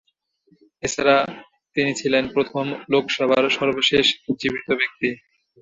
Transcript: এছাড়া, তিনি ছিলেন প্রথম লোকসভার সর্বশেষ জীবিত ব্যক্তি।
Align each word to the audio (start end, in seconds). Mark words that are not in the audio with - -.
এছাড়া, 0.83 1.17
তিনি 1.75 1.91
ছিলেন 1.95 2.23
প্রথম 2.33 2.65
লোকসভার 2.91 3.43
সর্বশেষ 3.49 4.05
জীবিত 4.39 4.67
ব্যক্তি। 4.71 5.09